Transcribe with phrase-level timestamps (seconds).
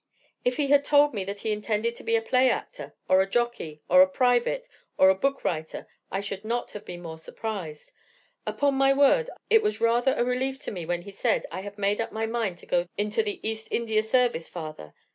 [0.43, 3.29] "If he had told me that he intended to be a play actor, or a
[3.29, 7.91] Jockey, or a private, or a book writer, I should not have been surprised.
[8.47, 11.77] Upon my word, it was rather a relief to me when he said, 'I have
[11.77, 14.95] made up my mind to go into the East India Service, father.